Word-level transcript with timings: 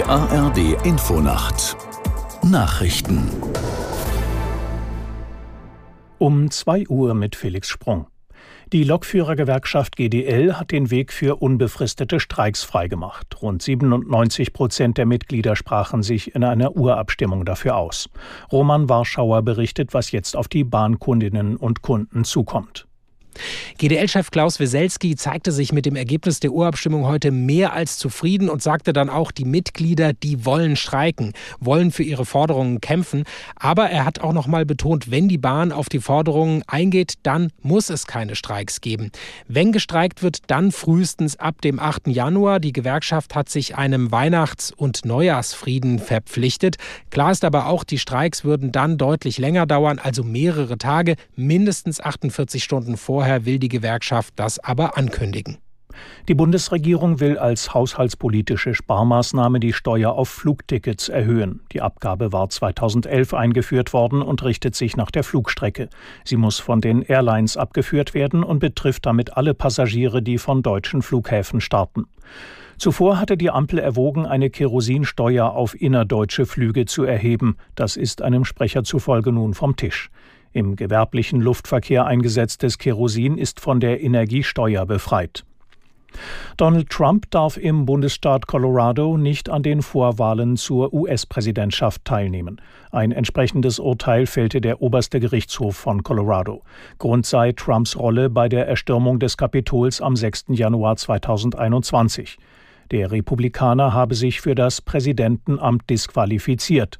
Die 0.00 0.06
ARD 0.06 0.82
Infonacht 0.86 1.76
Nachrichten 2.42 3.28
um 6.16 6.50
2 6.50 6.88
Uhr 6.88 7.12
mit 7.12 7.36
Felix 7.36 7.68
Sprung. 7.68 8.06
Die 8.72 8.84
Lokführergewerkschaft 8.84 9.96
GDL 9.96 10.54
hat 10.54 10.70
den 10.70 10.90
Weg 10.90 11.12
für 11.12 11.42
unbefristete 11.42 12.18
Streiks 12.18 12.64
freigemacht. 12.64 13.42
Rund 13.42 13.60
97 13.60 14.54
Prozent 14.54 14.96
der 14.96 15.04
Mitglieder 15.04 15.54
sprachen 15.54 16.02
sich 16.02 16.34
in 16.34 16.44
einer 16.44 16.76
Urabstimmung 16.76 17.44
dafür 17.44 17.76
aus. 17.76 18.08
Roman 18.50 18.88
Warschauer 18.88 19.42
berichtet, 19.42 19.92
was 19.92 20.12
jetzt 20.12 20.34
auf 20.34 20.48
die 20.48 20.64
Bahnkundinnen 20.64 21.56
und 21.58 21.82
Kunden 21.82 22.24
zukommt. 22.24 22.86
GDL-Chef 23.78 24.30
Klaus 24.30 24.60
Weselski 24.60 25.16
zeigte 25.16 25.52
sich 25.52 25.72
mit 25.72 25.86
dem 25.86 25.96
Ergebnis 25.96 26.40
der 26.40 26.52
Urabstimmung 26.52 27.06
heute 27.06 27.30
mehr 27.30 27.72
als 27.72 27.98
zufrieden 27.98 28.48
und 28.48 28.62
sagte 28.62 28.92
dann 28.92 29.08
auch, 29.08 29.30
die 29.30 29.44
Mitglieder, 29.44 30.12
die 30.12 30.44
wollen 30.44 30.76
streiken, 30.76 31.32
wollen 31.60 31.90
für 31.90 32.02
ihre 32.02 32.24
Forderungen 32.24 32.80
kämpfen. 32.80 33.24
Aber 33.56 33.90
er 33.90 34.04
hat 34.04 34.20
auch 34.20 34.32
noch 34.32 34.46
mal 34.46 34.66
betont, 34.66 35.10
wenn 35.10 35.28
die 35.28 35.38
Bahn 35.38 35.72
auf 35.72 35.88
die 35.88 36.00
Forderungen 36.00 36.62
eingeht, 36.66 37.14
dann 37.22 37.50
muss 37.62 37.90
es 37.90 38.06
keine 38.06 38.36
Streiks 38.36 38.80
geben. 38.80 39.10
Wenn 39.48 39.72
gestreikt 39.72 40.22
wird, 40.22 40.38
dann 40.48 40.72
frühestens 40.72 41.38
ab 41.38 41.60
dem 41.62 41.78
8. 41.78 42.08
Januar. 42.08 42.60
Die 42.60 42.72
Gewerkschaft 42.72 43.34
hat 43.34 43.48
sich 43.48 43.76
einem 43.76 44.10
Weihnachts- 44.10 44.72
und 44.72 45.04
Neujahrsfrieden 45.04 45.98
verpflichtet. 45.98 46.76
Klar 47.10 47.32
ist 47.32 47.44
aber 47.44 47.66
auch, 47.66 47.84
die 47.84 47.98
Streiks 47.98 48.44
würden 48.44 48.72
dann 48.72 48.98
deutlich 48.98 49.38
länger 49.38 49.66
dauern, 49.66 49.98
also 49.98 50.24
mehrere 50.24 50.78
Tage, 50.78 51.16
mindestens 51.36 52.00
48 52.00 52.64
Stunden 52.64 52.96
vorher 52.96 53.29
Vorher 53.30 53.46
will 53.46 53.60
die 53.60 53.68
Gewerkschaft 53.68 54.34
das 54.34 54.58
aber 54.58 54.98
ankündigen. 54.98 55.58
Die 56.26 56.34
Bundesregierung 56.34 57.20
will 57.20 57.38
als 57.38 57.72
haushaltspolitische 57.72 58.74
Sparmaßnahme 58.74 59.60
die 59.60 59.72
Steuer 59.72 60.14
auf 60.14 60.28
Flugtickets 60.28 61.08
erhöhen. 61.08 61.60
Die 61.70 61.80
Abgabe 61.80 62.32
war 62.32 62.48
2011 62.48 63.32
eingeführt 63.32 63.92
worden 63.92 64.20
und 64.20 64.42
richtet 64.42 64.74
sich 64.74 64.96
nach 64.96 65.12
der 65.12 65.22
Flugstrecke. 65.22 65.88
Sie 66.24 66.36
muss 66.36 66.58
von 66.58 66.80
den 66.80 67.02
Airlines 67.02 67.56
abgeführt 67.56 68.14
werden 68.14 68.42
und 68.42 68.58
betrifft 68.58 69.06
damit 69.06 69.36
alle 69.36 69.54
Passagiere, 69.54 70.22
die 70.22 70.38
von 70.38 70.64
deutschen 70.64 71.00
Flughäfen 71.00 71.60
starten. 71.60 72.06
Zuvor 72.78 73.20
hatte 73.20 73.36
die 73.36 73.50
Ampel 73.50 73.78
erwogen, 73.78 74.26
eine 74.26 74.50
Kerosinsteuer 74.50 75.52
auf 75.52 75.80
innerdeutsche 75.80 76.46
Flüge 76.46 76.86
zu 76.86 77.04
erheben. 77.04 77.58
Das 77.76 77.96
ist 77.96 78.22
einem 78.22 78.44
Sprecher 78.44 78.82
zufolge 78.82 79.30
nun 79.30 79.54
vom 79.54 79.76
Tisch. 79.76 80.10
Im 80.52 80.74
gewerblichen 80.74 81.40
Luftverkehr 81.40 82.06
eingesetztes 82.06 82.78
Kerosin 82.78 83.38
ist 83.38 83.60
von 83.60 83.78
der 83.78 84.02
Energiesteuer 84.02 84.84
befreit. 84.84 85.44
Donald 86.56 86.90
Trump 86.90 87.30
darf 87.30 87.56
im 87.56 87.86
Bundesstaat 87.86 88.46
Colorado 88.46 89.16
nicht 89.16 89.48
an 89.48 89.62
den 89.62 89.80
Vorwahlen 89.80 90.56
zur 90.56 90.92
US-Präsidentschaft 90.92 92.04
teilnehmen. 92.04 92.60
Ein 92.90 93.12
entsprechendes 93.12 93.78
Urteil 93.78 94.26
fällte 94.26 94.60
der 94.60 94.82
oberste 94.82 95.20
Gerichtshof 95.20 95.76
von 95.76 96.02
Colorado. 96.02 96.62
Grund 96.98 97.26
sei 97.26 97.52
Trumps 97.52 97.96
Rolle 97.96 98.28
bei 98.28 98.48
der 98.48 98.66
Erstürmung 98.66 99.20
des 99.20 99.36
Kapitols 99.36 100.00
am 100.00 100.16
6. 100.16 100.46
Januar 100.48 100.96
2021. 100.96 102.38
Der 102.90 103.12
Republikaner 103.12 103.94
habe 103.94 104.16
sich 104.16 104.40
für 104.40 104.56
das 104.56 104.82
Präsidentenamt 104.82 105.88
disqualifiziert. 105.88 106.98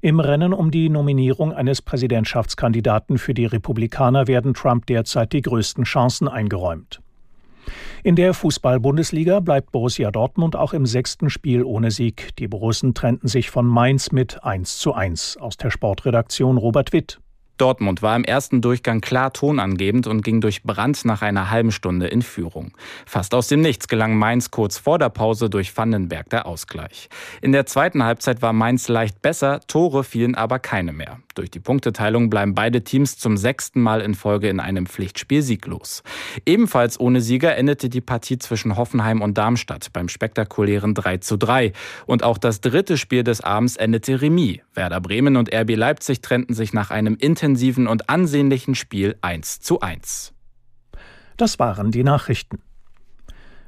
Im 0.00 0.20
Rennen 0.20 0.52
um 0.52 0.70
die 0.70 0.88
Nominierung 0.88 1.52
eines 1.52 1.82
Präsidentschaftskandidaten 1.82 3.18
für 3.18 3.34
die 3.34 3.46
Republikaner 3.46 4.28
werden 4.28 4.54
Trump 4.54 4.86
derzeit 4.86 5.32
die 5.32 5.42
größten 5.42 5.84
Chancen 5.84 6.28
eingeräumt. 6.28 7.00
In 8.02 8.16
der 8.16 8.32
Fußball-Bundesliga 8.32 9.40
bleibt 9.40 9.72
Borussia 9.72 10.10
Dortmund 10.10 10.56
auch 10.56 10.72
im 10.72 10.86
sechsten 10.86 11.30
Spiel 11.30 11.64
ohne 11.64 11.90
Sieg. 11.90 12.36
Die 12.38 12.48
Borussen 12.48 12.94
trennten 12.94 13.28
sich 13.28 13.50
von 13.50 13.66
Mainz 13.66 14.12
mit 14.12 14.42
1 14.44 14.78
zu 14.78 14.94
1. 14.94 15.36
Aus 15.38 15.56
der 15.56 15.70
Sportredaktion 15.70 16.56
Robert 16.56 16.92
Witt. 16.92 17.20
Dortmund 17.58 18.02
war 18.02 18.16
im 18.16 18.24
ersten 18.24 18.62
Durchgang 18.62 19.00
klar 19.00 19.32
tonangebend 19.32 20.06
und 20.06 20.22
ging 20.22 20.40
durch 20.40 20.62
Brand 20.62 21.04
nach 21.04 21.22
einer 21.22 21.50
halben 21.50 21.72
Stunde 21.72 22.06
in 22.06 22.22
Führung. 22.22 22.72
Fast 23.04 23.34
aus 23.34 23.48
dem 23.48 23.60
Nichts 23.60 23.88
gelang 23.88 24.16
Mainz 24.16 24.50
kurz 24.50 24.78
vor 24.78 24.98
der 24.98 25.10
Pause 25.10 25.50
durch 25.50 25.76
Vandenberg 25.76 26.30
der 26.30 26.46
Ausgleich. 26.46 27.08
In 27.42 27.52
der 27.52 27.66
zweiten 27.66 28.02
Halbzeit 28.04 28.42
war 28.42 28.52
Mainz 28.52 28.88
leicht 28.88 29.20
besser, 29.20 29.60
Tore 29.66 30.04
fielen 30.04 30.34
aber 30.36 30.60
keine 30.60 30.92
mehr. 30.92 31.18
Durch 31.34 31.50
die 31.50 31.60
Punkteteilung 31.60 32.30
bleiben 32.30 32.54
beide 32.54 32.82
Teams 32.82 33.18
zum 33.18 33.36
sechsten 33.36 33.80
Mal 33.80 34.00
in 34.00 34.14
Folge 34.14 34.48
in 34.48 34.60
einem 34.60 34.86
Pflichtspiel 34.86 35.42
sieglos. 35.42 36.02
Ebenfalls 36.46 36.98
ohne 36.98 37.20
Sieger 37.20 37.56
endete 37.56 37.88
die 37.88 38.00
Partie 38.00 38.38
zwischen 38.38 38.76
Hoffenheim 38.76 39.20
und 39.20 39.38
Darmstadt 39.38 39.92
beim 39.92 40.08
spektakulären 40.08 40.94
3 40.94 41.18
zu 41.18 41.36
3. 41.36 41.72
Und 42.06 42.24
auch 42.24 42.38
das 42.38 42.60
dritte 42.60 42.96
Spiel 42.96 43.22
des 43.22 43.40
Abends 43.40 43.76
endete 43.76 44.20
Remis. 44.20 44.58
Werder 44.74 45.00
Bremen 45.00 45.36
und 45.36 45.54
RB 45.54 45.76
Leipzig 45.76 46.22
trennten 46.22 46.54
sich 46.54 46.72
nach 46.72 46.90
einem 46.90 47.16
intensiven 47.16 47.47
und 47.86 48.08
ansehnlichen 48.08 48.74
Spiel 48.74 49.16
1 49.22 49.60
zu 49.60 49.80
1. 49.80 50.32
Das 51.36 51.58
waren 51.58 51.90
die 51.90 52.04
Nachrichten. 52.04 52.60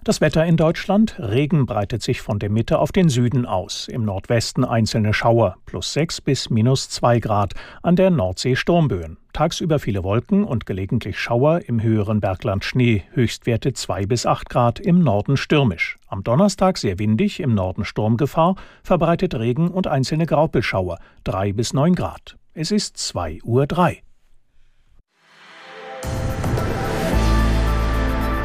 Das 0.02 0.22
Wetter 0.22 0.46
in 0.46 0.56
Deutschland. 0.56 1.16
Regen 1.18 1.66
breitet 1.66 2.02
sich 2.02 2.22
von 2.22 2.38
der 2.38 2.48
Mitte 2.48 2.78
auf 2.78 2.90
den 2.90 3.10
Süden 3.10 3.44
aus. 3.44 3.86
Im 3.86 4.02
Nordwesten 4.06 4.64
einzelne 4.64 5.12
Schauer, 5.12 5.58
plus 5.66 5.92
6 5.92 6.22
bis 6.22 6.48
minus 6.48 6.88
2 6.88 7.20
Grad. 7.20 7.52
An 7.82 7.96
der 7.96 8.08
Nordsee 8.08 8.56
Sturmböen. 8.56 9.18
Tagsüber 9.34 9.78
viele 9.78 10.02
Wolken 10.02 10.42
und 10.42 10.64
gelegentlich 10.64 11.18
Schauer, 11.18 11.60
im 11.66 11.82
höheren 11.82 12.20
Bergland 12.20 12.64
Schnee, 12.64 13.04
Höchstwerte 13.12 13.74
2 13.74 14.06
bis 14.06 14.24
8 14.24 14.48
Grad, 14.48 14.80
im 14.80 15.04
Norden 15.04 15.36
stürmisch. 15.36 15.98
Am 16.08 16.24
Donnerstag 16.24 16.78
sehr 16.78 16.98
windig, 16.98 17.38
im 17.38 17.54
Norden 17.54 17.84
Sturmgefahr, 17.84 18.56
verbreitet 18.82 19.34
Regen 19.34 19.68
und 19.68 19.86
einzelne 19.86 20.24
Graupelschauer, 20.24 20.98
3 21.24 21.52
bis 21.52 21.74
9 21.74 21.94
Grad. 21.94 22.39
Es 22.52 22.72
ist 22.72 22.96
2 22.96 23.42
Uhr 23.44 23.68
3. 23.68 24.02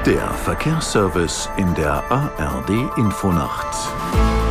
Der 0.05 0.29
Verkehrsservice 0.29 1.49
in 1.57 1.73
der 1.73 2.03
ARD 2.11 2.69
Infonacht. 2.97 4.44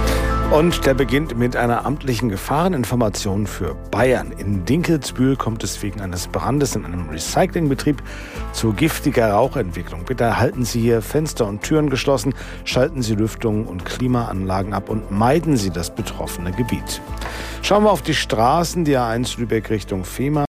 Und 0.55 0.87
der 0.87 0.95
beginnt 0.95 1.37
mit 1.37 1.57
einer 1.57 1.85
amtlichen 1.85 2.29
Gefahreninformation 2.29 3.49
für 3.49 3.75
Bayern. 3.91 4.31
In 4.31 4.65
Dinkelsbühl 4.65 5.35
kommt 5.35 5.65
es 5.65 5.83
wegen 5.83 6.01
eines 6.01 6.29
Brandes 6.29 6.77
in 6.77 6.85
einem 6.85 7.09
Recyclingbetrieb 7.09 8.01
zu 8.53 8.73
giftiger 8.73 9.33
Rauchentwicklung. 9.33 10.05
Bitte 10.05 10.39
halten 10.39 10.65
Sie 10.65 10.81
hier 10.81 11.03
Fenster 11.03 11.49
und 11.49 11.63
Türen 11.63 11.91
geschlossen, 11.91 12.35
schalten 12.65 13.03
Sie 13.03 13.17
Lüftungen 13.17 13.67
und 13.67 13.85
Klimaanlagen 13.85 14.75
ab 14.75 14.91
und 14.91 15.11
meiden 15.11 15.57
Sie 15.57 15.71
das 15.71 15.93
betroffene 15.93 16.53
Gebiet. 16.53 17.03
Schauen 17.63 17.83
wir 17.83 17.91
auf 17.91 18.03
die 18.03 18.15
Straßen, 18.15 18.85
die 18.85 18.97
A1 18.97 19.41
Lübeck 19.41 19.71
Richtung 19.71 20.05
Fehmarn. 20.05 20.47